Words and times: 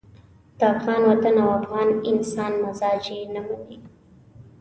د 0.57 0.59
افغان 0.73 1.01
وطن 1.09 1.35
او 1.43 1.49
افغان 1.59 1.89
انسان 2.11 2.51
مزاج 2.63 3.03
یې 3.15 3.21
نه 3.33 3.41
مني. 3.45 3.77